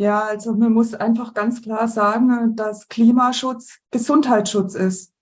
[0.00, 5.12] Ja, also man muss einfach ganz klar sagen, dass Klimaschutz Gesundheitsschutz ist.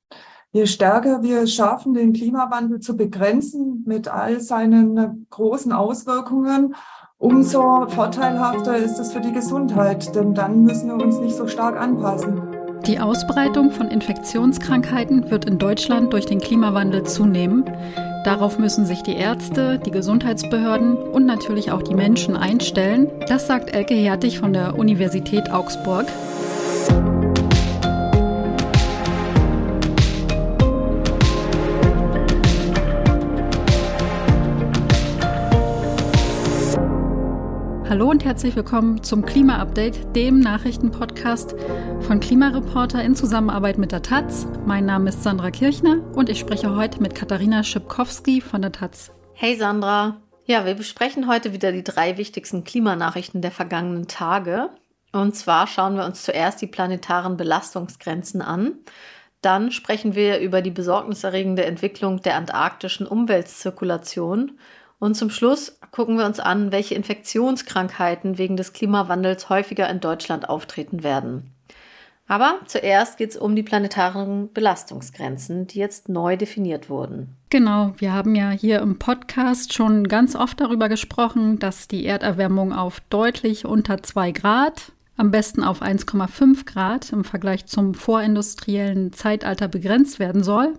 [0.53, 6.75] Je stärker wir schaffen, den Klimawandel zu begrenzen mit all seinen großen Auswirkungen,
[7.19, 11.81] umso vorteilhafter ist es für die Gesundheit, denn dann müssen wir uns nicht so stark
[11.81, 12.42] anpassen.
[12.87, 17.65] Die Ausbreitung von Infektionskrankheiten wird in Deutschland durch den Klimawandel zunehmen.
[18.25, 23.09] Darauf müssen sich die Ärzte, die Gesundheitsbehörden und natürlich auch die Menschen einstellen.
[23.29, 26.07] Das sagt Elke Hertig von der Universität Augsburg.
[37.93, 41.55] Hallo und herzlich willkommen zum Klima-Update, dem Nachrichtenpodcast
[42.01, 44.47] von Klimareporter in Zusammenarbeit mit der Taz.
[44.65, 49.13] Mein Name ist Sandra Kirchner und ich spreche heute mit Katharina Schipkowski von der Taz.
[49.35, 50.23] Hey Sandra.
[50.47, 54.71] Ja, wir besprechen heute wieder die drei wichtigsten Klimanachrichten der vergangenen Tage.
[55.13, 58.77] Und zwar schauen wir uns zuerst die planetaren Belastungsgrenzen an.
[59.43, 64.53] Dann sprechen wir über die besorgniserregende Entwicklung der antarktischen Umweltzirkulation
[65.03, 70.49] und zum Schluss gucken wir uns an, welche Infektionskrankheiten wegen des Klimawandels häufiger in Deutschland
[70.49, 71.51] auftreten werden.
[72.29, 77.35] Aber zuerst geht es um die planetaren Belastungsgrenzen, die jetzt neu definiert wurden.
[77.51, 82.73] Genau, wir haben ja hier im Podcast schon ganz oft darüber gesprochen, dass die Erderwärmung
[82.73, 89.67] auf deutlich unter 2 Grad, am besten auf 1,5 Grad im Vergleich zum vorindustriellen Zeitalter
[89.67, 90.75] begrenzt werden soll.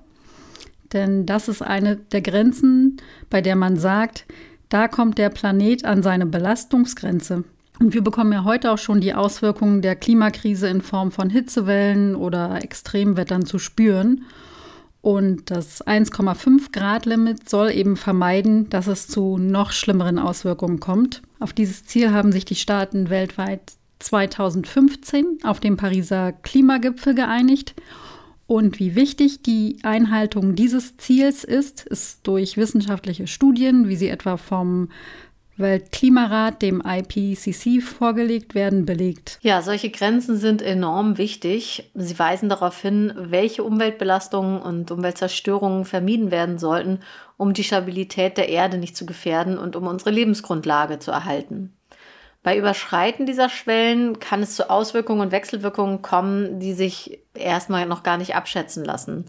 [0.93, 2.97] Denn das ist eine der Grenzen,
[3.29, 4.25] bei der man sagt,
[4.69, 7.43] da kommt der Planet an seine Belastungsgrenze.
[7.79, 12.15] Und wir bekommen ja heute auch schon die Auswirkungen der Klimakrise in Form von Hitzewellen
[12.15, 14.25] oder Extremwettern zu spüren.
[15.01, 21.21] Und das 1,5 Grad Limit soll eben vermeiden, dass es zu noch schlimmeren Auswirkungen kommt.
[21.39, 27.75] Auf dieses Ziel haben sich die Staaten weltweit 2015 auf dem Pariser Klimagipfel geeinigt.
[28.45, 34.37] Und wie wichtig die Einhaltung dieses Ziels ist, ist durch wissenschaftliche Studien, wie sie etwa
[34.37, 34.89] vom
[35.55, 39.37] Weltklimarat, dem IPCC, vorgelegt werden, belegt.
[39.41, 41.91] Ja, solche Grenzen sind enorm wichtig.
[41.93, 46.99] Sie weisen darauf hin, welche Umweltbelastungen und Umweltzerstörungen vermieden werden sollten,
[47.37, 51.73] um die Stabilität der Erde nicht zu gefährden und um unsere Lebensgrundlage zu erhalten.
[52.43, 58.03] Bei Überschreiten dieser Schwellen kann es zu Auswirkungen und Wechselwirkungen kommen, die sich erstmal noch
[58.03, 59.25] gar nicht abschätzen lassen.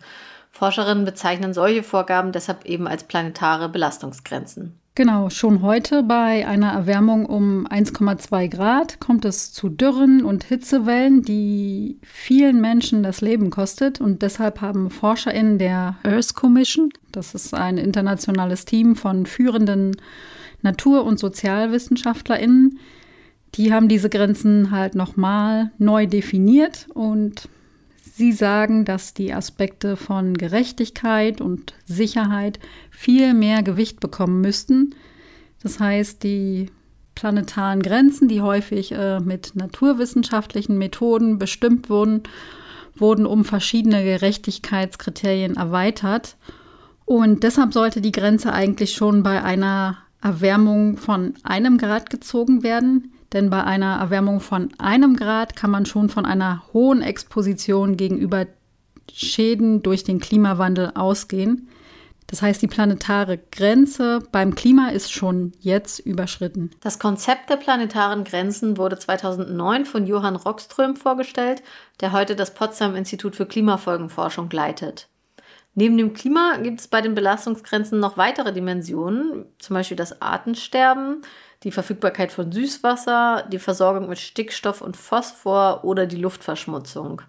[0.51, 4.79] Forscherinnen bezeichnen solche Vorgaben deshalb eben als planetare Belastungsgrenzen.
[4.97, 11.23] Genau, schon heute bei einer Erwärmung um 1,2 Grad kommt es zu Dürren und Hitzewellen,
[11.23, 14.01] die vielen Menschen das Leben kostet.
[14.01, 19.97] Und deshalb haben ForscherInnen der Earth Commission, das ist ein internationales Team von führenden
[20.63, 22.79] Natur- und SozialwissenschaftlerInnen,
[23.55, 27.49] die haben diese Grenzen halt nochmal neu definiert und
[28.03, 32.59] sie sagen, dass die Aspekte von Gerechtigkeit und Sicherheit
[32.91, 34.95] viel mehr Gewicht bekommen müssten.
[35.63, 36.71] Das heißt, die
[37.15, 42.23] planetaren Grenzen, die häufig äh, mit naturwissenschaftlichen Methoden bestimmt wurden,
[42.97, 46.37] wurden um verschiedene Gerechtigkeitskriterien erweitert.
[47.05, 53.14] Und deshalb sollte die Grenze eigentlich schon bei einer Erwärmung von einem Grad gezogen werden.
[53.35, 58.47] Denn bei einer Erwärmung von einem Grad kann man schon von einer hohen Exposition gegenüber
[59.13, 61.69] Schäden durch den Klimawandel ausgehen.
[62.29, 66.71] Das heißt, die planetare Grenze beim Klima ist schon jetzt überschritten.
[66.81, 71.63] Das Konzept der planetaren Grenzen wurde 2009 von Johann Rockström vorgestellt,
[72.01, 75.09] der heute das Potsdam Institut für Klimafolgenforschung leitet.
[75.75, 81.23] Neben dem Klima gibt es bei den Belastungsgrenzen noch weitere Dimensionen, zum Beispiel das Artensterben,
[81.65, 87.23] die Verfügbarkeit von Süßwasser, die Versorgung mit Stickstoff und Phosphor oder die Luftverschmutzung.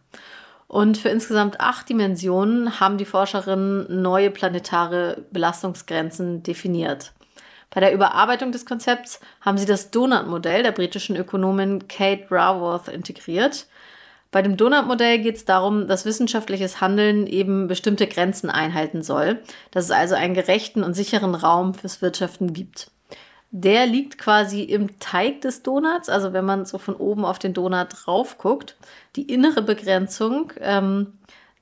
[0.67, 7.13] Und für insgesamt acht Dimensionen haben die Forscherinnen neue planetare Belastungsgrenzen definiert.
[7.69, 13.67] Bei der Überarbeitung des Konzepts haben sie das Donut-Modell der britischen Ökonomin Kate Raworth integriert.
[14.31, 19.39] Bei dem Donut-Modell geht es darum, dass wissenschaftliches Handeln eben bestimmte Grenzen einhalten soll,
[19.71, 22.91] dass es also einen gerechten und sicheren Raum fürs Wirtschaften gibt
[23.57, 26.09] der liegt quasi im Teig des Donuts.
[26.09, 28.75] Also wenn man so von oben auf den Donut drauf guckt.
[29.15, 31.13] Die innere Begrenzung, ähm,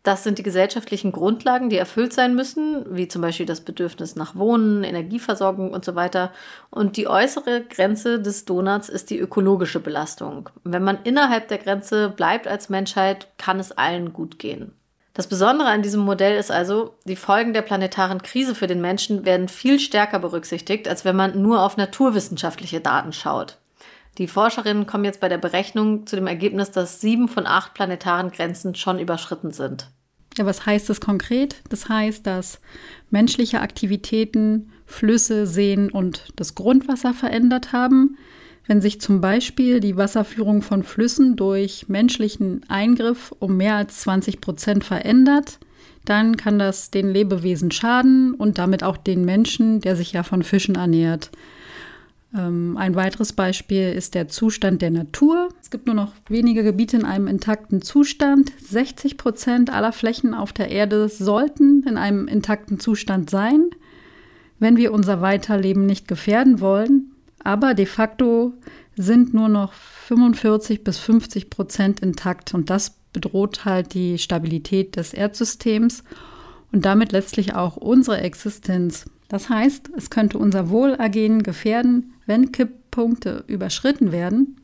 [0.01, 4.35] das sind die gesellschaftlichen Grundlagen, die erfüllt sein müssen, wie zum Beispiel das Bedürfnis nach
[4.35, 6.31] Wohnen, Energieversorgung und so weiter.
[6.71, 10.49] Und die äußere Grenze des Donuts ist die ökologische Belastung.
[10.63, 14.73] Wenn man innerhalb der Grenze bleibt als Menschheit, kann es allen gut gehen.
[15.13, 19.25] Das Besondere an diesem Modell ist also, die Folgen der planetaren Krise für den Menschen
[19.25, 23.59] werden viel stärker berücksichtigt, als wenn man nur auf naturwissenschaftliche Daten schaut.
[24.17, 28.31] Die Forscherinnen kommen jetzt bei der Berechnung zu dem Ergebnis, dass sieben von acht planetaren
[28.31, 29.87] Grenzen schon überschritten sind.
[30.35, 31.61] Ja, was heißt das konkret?
[31.69, 32.59] Das heißt, dass
[33.11, 38.17] menschliche Aktivitäten Flüsse, Seen und das Grundwasser verändert haben.
[38.65, 44.39] Wenn sich zum Beispiel die Wasserführung von Flüssen durch menschlichen Eingriff um mehr als 20
[44.39, 45.59] Prozent verändert,
[46.05, 50.43] dann kann das den Lebewesen schaden und damit auch den Menschen, der sich ja von
[50.43, 51.31] Fischen ernährt.
[52.35, 55.49] Ähm, ein weiteres Beispiel ist der Zustand der Natur.
[55.61, 58.51] Es gibt nur noch wenige Gebiete in einem intakten Zustand.
[58.59, 63.69] 60 Prozent aller Flächen auf der Erde sollten in einem intakten Zustand sein,
[64.59, 67.12] wenn wir unser Weiterleben nicht gefährden wollen.
[67.43, 68.53] Aber de facto
[68.95, 75.13] sind nur noch 45 bis 50 Prozent intakt und das bedroht halt die Stabilität des
[75.13, 76.03] Erdsystems
[76.71, 79.05] und damit letztlich auch unsere Existenz.
[79.29, 84.57] Das heißt, es könnte unser Wohlergehen gefährden, wenn Kipppunkte überschritten werden.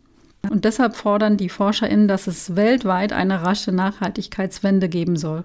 [0.49, 5.43] Und deshalb fordern die ForscherInnen, dass es weltweit eine rasche Nachhaltigkeitswende geben soll.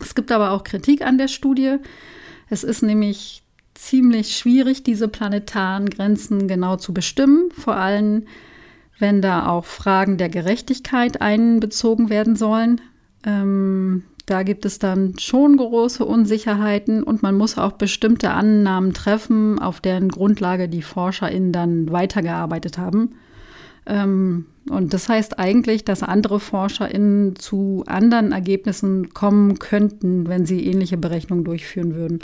[0.00, 1.76] Es gibt aber auch Kritik an der Studie.
[2.48, 3.41] Es ist nämlich
[3.82, 8.24] ziemlich schwierig, diese planetaren Grenzen genau zu bestimmen, vor allem
[8.98, 12.80] wenn da auch Fragen der Gerechtigkeit einbezogen werden sollen.
[13.26, 19.58] Ähm, da gibt es dann schon große Unsicherheiten und man muss auch bestimmte Annahmen treffen,
[19.58, 23.16] auf deren Grundlage die ForscherInnen dann weitergearbeitet haben.
[23.86, 30.64] Ähm, und das heißt eigentlich, dass andere ForscherInnen zu anderen Ergebnissen kommen könnten, wenn sie
[30.64, 32.20] ähnliche Berechnungen durchführen würden.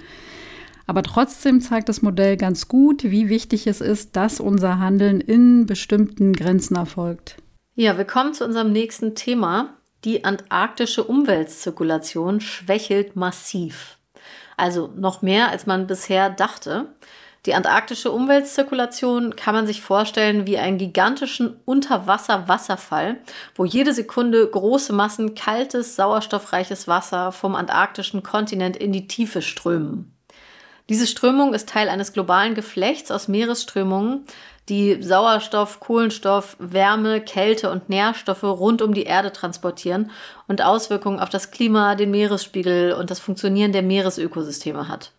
[0.88, 5.66] Aber trotzdem zeigt das Modell ganz gut, wie wichtig es ist, dass unser Handeln in
[5.66, 7.36] bestimmten Grenzen erfolgt.
[7.74, 9.74] Ja, wir kommen zu unserem nächsten Thema.
[10.04, 13.98] Die antarktische Umweltzirkulation schwächelt massiv.
[14.56, 16.86] Also noch mehr, als man bisher dachte.
[17.44, 23.18] Die antarktische Umweltzirkulation kann man sich vorstellen wie einen gigantischen Unterwasser-Wasserfall,
[23.54, 30.14] wo jede Sekunde große Massen kaltes, sauerstoffreiches Wasser vom antarktischen Kontinent in die Tiefe strömen.
[30.88, 34.24] Diese Strömung ist Teil eines globalen Geflechts aus Meeresströmungen,
[34.70, 40.10] die Sauerstoff, Kohlenstoff, Wärme, Kälte und Nährstoffe rund um die Erde transportieren
[40.46, 45.12] und Auswirkungen auf das Klima, den Meeresspiegel und das Funktionieren der Meeresökosysteme hat.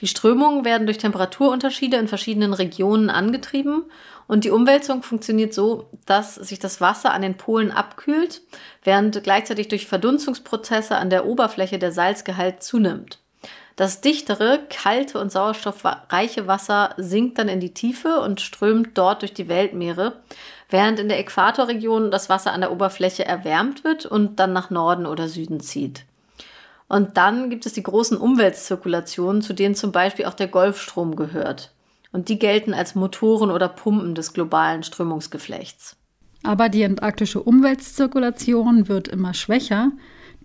[0.00, 3.84] Die Strömungen werden durch Temperaturunterschiede in verschiedenen Regionen angetrieben
[4.28, 8.42] und die Umwälzung funktioniert so, dass sich das Wasser an den Polen abkühlt,
[8.84, 13.18] während gleichzeitig durch Verdunstungsprozesse an der Oberfläche der Salzgehalt zunimmt.
[13.76, 19.34] Das dichtere, kalte und sauerstoffreiche Wasser sinkt dann in die Tiefe und strömt dort durch
[19.34, 20.14] die Weltmeere,
[20.70, 25.04] während in der Äquatorregion das Wasser an der Oberfläche erwärmt wird und dann nach Norden
[25.04, 26.04] oder Süden zieht.
[26.88, 31.72] Und dann gibt es die großen Umweltzirkulationen, zu denen zum Beispiel auch der Golfstrom gehört.
[32.12, 35.96] Und die gelten als Motoren oder Pumpen des globalen Strömungsgeflechts.
[36.44, 39.90] Aber die antarktische Umweltzirkulation wird immer schwächer.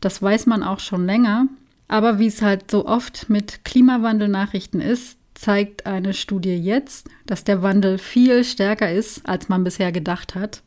[0.01, 1.45] Das weiß man auch schon länger.
[1.91, 7.63] Aber wie es halt so oft mit Klimawandelnachrichten ist, zeigt eine Studie jetzt, dass der
[7.63, 10.63] Wandel viel stärker ist, als man bisher gedacht hat.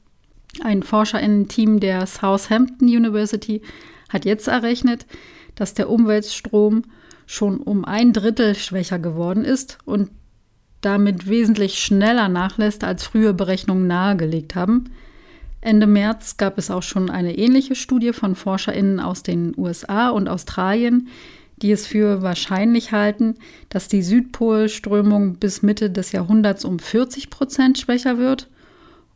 [0.62, 3.62] Ein Forscherinnen-Team der Southampton University
[4.10, 5.06] hat jetzt errechnet,
[5.54, 6.82] dass der Umweltstrom
[7.24, 10.10] schon um ein Drittel schwächer geworden ist und
[10.82, 14.90] damit wesentlich schneller nachlässt, als frühe Berechnungen nahegelegt haben.
[15.64, 20.28] Ende März gab es auch schon eine ähnliche Studie von Forscherinnen aus den USA und
[20.28, 21.08] Australien,
[21.56, 23.36] die es für wahrscheinlich halten,
[23.70, 28.50] dass die Südpolströmung bis Mitte des Jahrhunderts um 40 Prozent schwächer wird.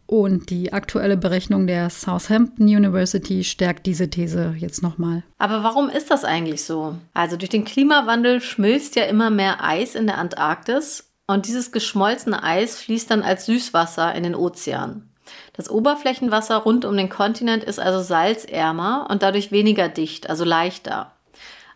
[0.07, 5.25] Und die aktuelle Berechnung der Southampton University stärkt diese These jetzt nochmal.
[5.37, 6.97] Aber warum ist das eigentlich so?
[7.13, 12.43] Also durch den Klimawandel schmilzt ja immer mehr Eis in der Antarktis und dieses geschmolzene
[12.43, 15.11] Eis fließt dann als Süßwasser in den Ozean.
[15.53, 21.13] Das Oberflächenwasser rund um den Kontinent ist also salzärmer und dadurch weniger dicht, also leichter.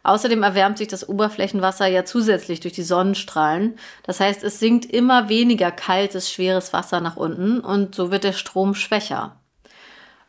[0.05, 3.77] Außerdem erwärmt sich das Oberflächenwasser ja zusätzlich durch die Sonnenstrahlen.
[4.03, 8.33] Das heißt, es sinkt immer weniger kaltes, schweres Wasser nach unten und so wird der
[8.33, 9.37] Strom schwächer.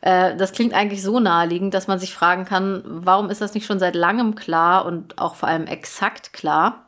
[0.00, 3.66] Äh, das klingt eigentlich so naheliegend, dass man sich fragen kann, warum ist das nicht
[3.66, 6.83] schon seit langem klar und auch vor allem exakt klar?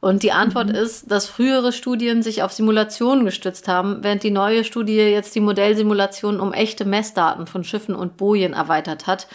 [0.00, 0.74] Und die Antwort mhm.
[0.74, 5.40] ist, dass frühere Studien sich auf Simulationen gestützt haben, während die neue Studie jetzt die
[5.40, 9.28] Modellsimulation um echte Messdaten von Schiffen und Bojen erweitert hat,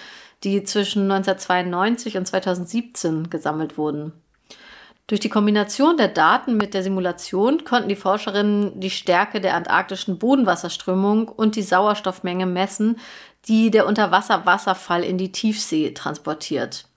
[0.44, 4.12] die zwischen 1992 und 2017 gesammelt wurden.
[5.08, 10.18] Durch die Kombination der Daten mit der Simulation konnten die Forscherinnen die Stärke der antarktischen
[10.18, 12.98] Bodenwasserströmung und die Sauerstoffmenge messen,
[13.48, 16.88] die der Unterwasserwasserfall in die Tiefsee transportiert.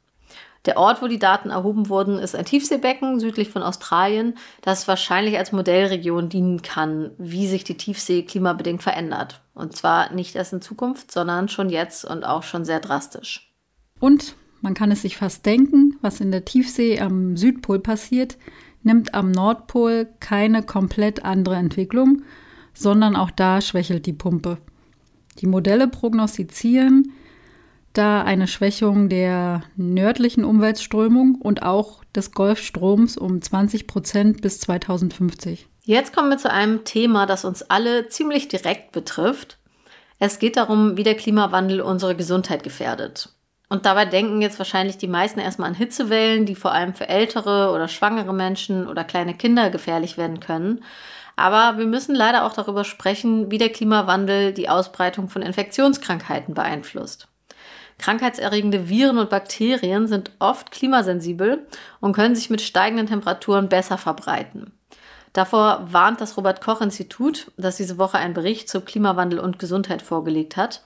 [0.69, 5.39] Der Ort, wo die Daten erhoben wurden, ist ein Tiefseebecken südlich von Australien, das wahrscheinlich
[5.39, 9.41] als Modellregion dienen kann, wie sich die Tiefsee klimabedingt verändert.
[9.55, 13.51] Und zwar nicht erst in Zukunft, sondern schon jetzt und auch schon sehr drastisch.
[13.99, 18.37] Und man kann es sich fast denken, was in der Tiefsee am Südpol passiert,
[18.83, 22.25] nimmt am Nordpol keine komplett andere Entwicklung,
[22.75, 24.59] sondern auch da schwächelt die Pumpe.
[25.39, 27.15] Die Modelle prognostizieren,
[27.93, 35.67] da eine Schwächung der nördlichen Umweltströmung und auch des Golfstroms um 20 Prozent bis 2050.
[35.85, 39.59] Jetzt kommen wir zu einem Thema, das uns alle ziemlich direkt betrifft.
[40.19, 43.31] Es geht darum, wie der Klimawandel unsere Gesundheit gefährdet.
[43.69, 47.73] Und dabei denken jetzt wahrscheinlich die meisten erstmal an Hitzewellen, die vor allem für ältere
[47.73, 50.83] oder schwangere Menschen oder kleine Kinder gefährlich werden können.
[51.37, 57.29] Aber wir müssen leider auch darüber sprechen, wie der Klimawandel die Ausbreitung von Infektionskrankheiten beeinflusst.
[57.99, 61.67] Krankheitserregende Viren und Bakterien sind oft klimasensibel
[62.01, 64.73] und können sich mit steigenden Temperaturen besser verbreiten.
[65.33, 70.03] Davor warnt das Robert Koch Institut, das diese Woche einen Bericht zu Klimawandel und Gesundheit
[70.03, 70.83] vorgelegt hat.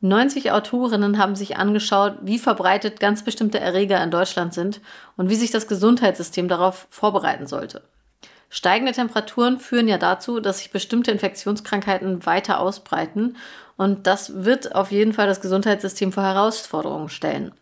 [0.00, 4.80] 90 Autorinnen haben sich angeschaut, wie verbreitet ganz bestimmte Erreger in Deutschland sind
[5.16, 7.82] und wie sich das Gesundheitssystem darauf vorbereiten sollte.
[8.54, 13.38] Steigende Temperaturen führen ja dazu, dass sich bestimmte Infektionskrankheiten weiter ausbreiten
[13.78, 17.52] und das wird auf jeden Fall das Gesundheitssystem vor Herausforderungen stellen.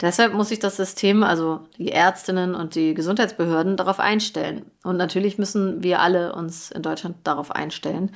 [0.00, 4.66] Deshalb muss sich das System, also die Ärztinnen und die Gesundheitsbehörden, darauf einstellen.
[4.82, 8.10] Und natürlich müssen wir alle uns in Deutschland darauf einstellen,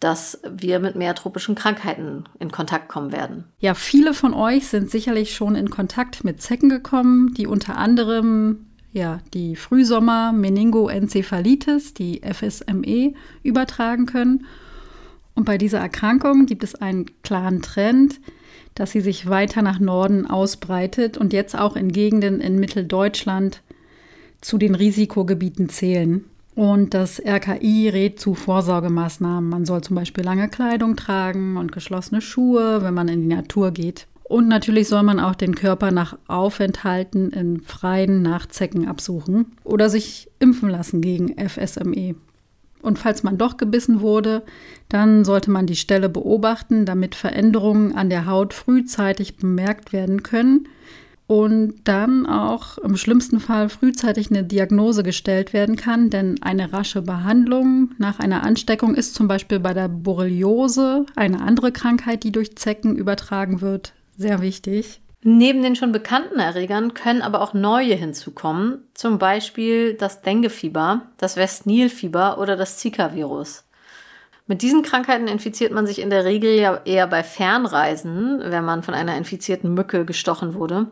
[0.00, 3.44] dass wir mit mehr tropischen Krankheiten in Kontakt kommen werden.
[3.58, 8.66] Ja, viele von euch sind sicherlich schon in Kontakt mit Zecken gekommen, die unter anderem
[8.94, 14.46] ja, die Frühsommer-Meningoenzephalitis, die FSME, übertragen können.
[15.34, 18.20] Und bei dieser Erkrankung gibt es einen klaren Trend,
[18.76, 23.62] dass sie sich weiter nach Norden ausbreitet und jetzt auch in Gegenden in Mitteldeutschland
[24.40, 26.24] zu den Risikogebieten zählen.
[26.54, 29.50] Und das RKI rät zu Vorsorgemaßnahmen.
[29.50, 33.72] Man soll zum Beispiel lange Kleidung tragen und geschlossene Schuhe, wenn man in die Natur
[33.72, 34.06] geht.
[34.34, 40.28] Und natürlich soll man auch den Körper nach Aufenthalten in freien Nachzecken absuchen oder sich
[40.40, 42.16] impfen lassen gegen FSME.
[42.82, 44.42] Und falls man doch gebissen wurde,
[44.88, 50.66] dann sollte man die Stelle beobachten, damit Veränderungen an der Haut frühzeitig bemerkt werden können
[51.28, 57.02] und dann auch im schlimmsten Fall frühzeitig eine Diagnose gestellt werden kann, denn eine rasche
[57.02, 62.56] Behandlung nach einer Ansteckung ist zum Beispiel bei der Borreliose, eine andere Krankheit, die durch
[62.56, 65.00] Zecken übertragen wird, sehr wichtig.
[65.26, 71.36] Neben den schon bekannten Erregern können aber auch neue hinzukommen, zum Beispiel das Denguefieber, das
[71.36, 73.64] West-Nil-Fieber oder das Zika-Virus.
[74.46, 78.82] Mit diesen Krankheiten infiziert man sich in der Regel ja eher bei Fernreisen, wenn man
[78.82, 80.88] von einer infizierten Mücke gestochen wurde.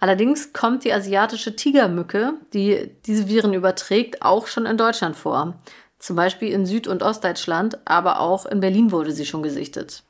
[0.00, 5.58] Allerdings kommt die asiatische Tigermücke, die diese Viren überträgt, auch schon in Deutschland vor.
[5.98, 10.02] Zum Beispiel in Süd- und Ostdeutschland, aber auch in Berlin wurde sie schon gesichtet.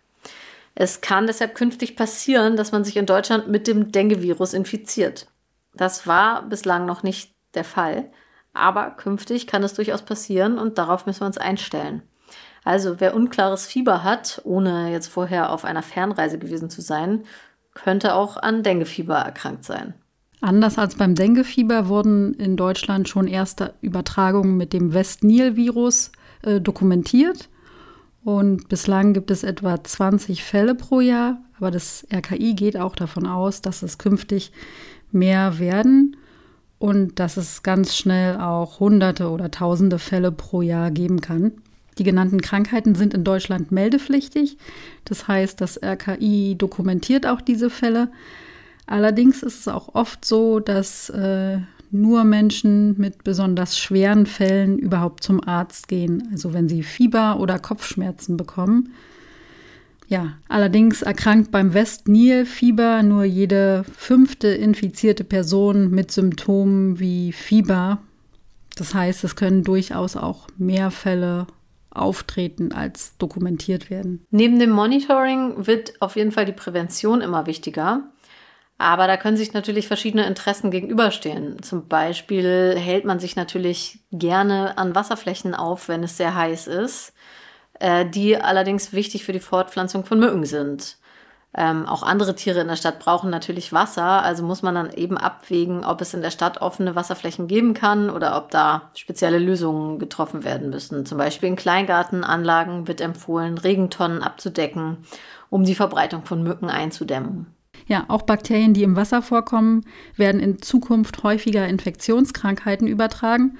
[0.74, 5.28] Es kann deshalb künftig passieren, dass man sich in Deutschland mit dem Dengue-Virus infiziert.
[5.74, 8.10] Das war bislang noch nicht der Fall,
[8.52, 12.02] aber künftig kann es durchaus passieren und darauf müssen wir uns einstellen.
[12.64, 17.24] Also wer unklares Fieber hat, ohne jetzt vorher auf einer Fernreise gewesen zu sein,
[17.74, 19.94] könnte auch an Denguefieber erkrankt sein.
[20.40, 26.12] Anders als beim Denguefieber wurden in Deutschland schon erste Übertragungen mit dem West-Nil-Virus
[26.42, 27.48] äh, dokumentiert.
[28.24, 33.26] Und bislang gibt es etwa 20 Fälle pro Jahr, aber das RKI geht auch davon
[33.26, 34.50] aus, dass es künftig
[35.12, 36.16] mehr werden
[36.78, 41.52] und dass es ganz schnell auch Hunderte oder Tausende Fälle pro Jahr geben kann.
[41.98, 44.56] Die genannten Krankheiten sind in Deutschland meldepflichtig.
[45.04, 48.10] Das heißt, das RKI dokumentiert auch diese Fälle.
[48.86, 51.58] Allerdings ist es auch oft so, dass äh,
[51.94, 57.58] nur Menschen mit besonders schweren Fällen überhaupt zum Arzt gehen, also wenn sie Fieber oder
[57.58, 58.92] Kopfschmerzen bekommen.
[60.08, 68.00] Ja, allerdings erkrankt beim West-Nil-Fieber nur jede fünfte infizierte Person mit Symptomen wie Fieber.
[68.76, 71.46] Das heißt, es können durchaus auch mehr Fälle
[71.90, 74.26] auftreten als dokumentiert werden.
[74.30, 78.02] Neben dem Monitoring wird auf jeden Fall die Prävention immer wichtiger.
[78.84, 81.62] Aber da können sich natürlich verschiedene Interessen gegenüberstehen.
[81.62, 87.14] Zum Beispiel hält man sich natürlich gerne an Wasserflächen auf, wenn es sehr heiß ist,
[87.80, 90.98] äh, die allerdings wichtig für die Fortpflanzung von Mücken sind.
[91.56, 95.16] Ähm, auch andere Tiere in der Stadt brauchen natürlich Wasser, also muss man dann eben
[95.16, 99.98] abwägen, ob es in der Stadt offene Wasserflächen geben kann oder ob da spezielle Lösungen
[99.98, 101.06] getroffen werden müssen.
[101.06, 105.06] Zum Beispiel in Kleingartenanlagen wird empfohlen, Regentonnen abzudecken,
[105.48, 107.46] um die Verbreitung von Mücken einzudämmen.
[107.86, 109.84] Ja, auch Bakterien, die im Wasser vorkommen,
[110.16, 113.58] werden in Zukunft häufiger Infektionskrankheiten übertragen.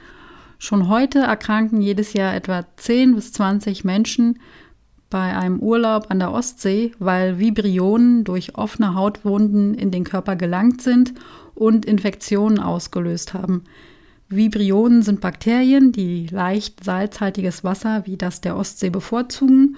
[0.58, 4.38] Schon heute erkranken jedes Jahr etwa 10 bis 20 Menschen
[5.10, 10.80] bei einem Urlaub an der Ostsee, weil Vibrionen durch offene Hautwunden in den Körper gelangt
[10.80, 11.12] sind
[11.54, 13.64] und Infektionen ausgelöst haben.
[14.28, 19.76] Vibrionen sind Bakterien, die leicht salzhaltiges Wasser wie das der Ostsee bevorzugen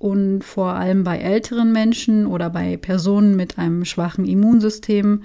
[0.00, 5.24] und vor allem bei älteren Menschen oder bei Personen mit einem schwachen Immunsystem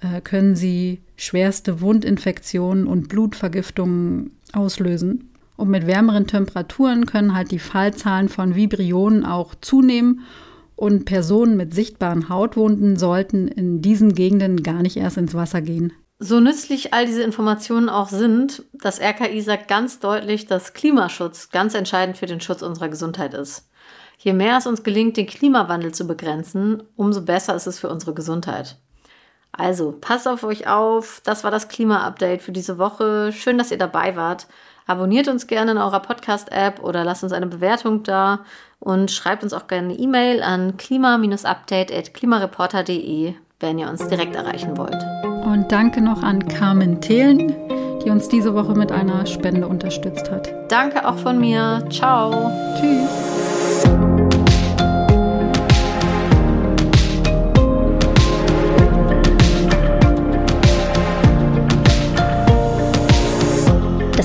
[0.00, 5.30] äh, können sie schwerste Wundinfektionen und Blutvergiftungen auslösen.
[5.56, 10.20] Und mit wärmeren Temperaturen können halt die Fallzahlen von Vibrionen auch zunehmen
[10.76, 15.92] und Personen mit sichtbaren Hautwunden sollten in diesen Gegenden gar nicht erst ins Wasser gehen.
[16.20, 21.74] So nützlich all diese Informationen auch sind, das RKI sagt ganz deutlich, dass Klimaschutz ganz
[21.74, 23.68] entscheidend für den Schutz unserer Gesundheit ist.
[24.18, 28.14] Je mehr es uns gelingt, den Klimawandel zu begrenzen, umso besser ist es für unsere
[28.14, 28.76] Gesundheit.
[29.52, 31.20] Also, passt auf euch auf.
[31.24, 33.30] Das war das Klima-Update für diese Woche.
[33.32, 34.48] Schön, dass ihr dabei wart.
[34.86, 38.40] Abonniert uns gerne in eurer Podcast-App oder lasst uns eine Bewertung da
[38.80, 45.02] und schreibt uns auch gerne eine E-Mail an klima-update.klimareporter.de, wenn ihr uns direkt erreichen wollt.
[45.46, 47.54] Und danke noch an Carmen Thelen,
[48.04, 50.52] die uns diese Woche mit einer Spende unterstützt hat.
[50.68, 51.82] Danke auch von mir.
[51.90, 52.52] Ciao.
[52.78, 53.33] Tschüss.